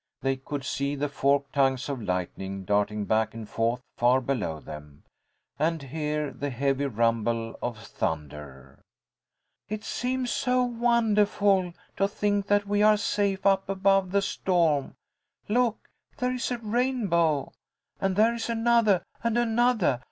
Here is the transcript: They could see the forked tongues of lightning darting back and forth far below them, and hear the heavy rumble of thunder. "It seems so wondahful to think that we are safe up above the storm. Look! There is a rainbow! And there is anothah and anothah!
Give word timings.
They 0.21 0.35
could 0.37 0.65
see 0.65 0.95
the 0.95 1.07
forked 1.07 1.53
tongues 1.53 1.87
of 1.87 2.01
lightning 2.01 2.65
darting 2.65 3.05
back 3.05 3.35
and 3.35 3.47
forth 3.47 3.83
far 3.97 4.19
below 4.19 4.59
them, 4.59 5.03
and 5.59 5.79
hear 5.79 6.31
the 6.31 6.49
heavy 6.49 6.87
rumble 6.87 7.53
of 7.61 7.77
thunder. 7.77 8.79
"It 9.69 9.83
seems 9.83 10.31
so 10.31 10.63
wondahful 10.65 11.75
to 11.97 12.07
think 12.07 12.47
that 12.47 12.65
we 12.65 12.81
are 12.81 12.97
safe 12.97 13.45
up 13.45 13.69
above 13.69 14.09
the 14.11 14.23
storm. 14.23 14.95
Look! 15.47 15.87
There 16.17 16.33
is 16.33 16.49
a 16.49 16.57
rainbow! 16.57 17.51
And 17.99 18.15
there 18.15 18.33
is 18.33 18.47
anothah 18.49 19.03
and 19.23 19.37
anothah! 19.37 19.99